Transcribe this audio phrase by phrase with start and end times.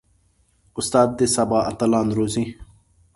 [0.79, 2.45] استاد د سبا اتلان روزي.